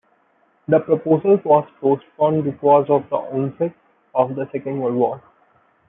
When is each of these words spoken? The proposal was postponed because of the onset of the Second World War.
The 0.67 0.79
proposal 0.79 1.39
was 1.45 1.69
postponed 1.79 2.43
because 2.45 2.89
of 2.89 3.07
the 3.11 3.17
onset 3.17 3.75
of 4.15 4.33
the 4.33 4.49
Second 4.51 4.79
World 4.81 4.95
War. 4.95 5.21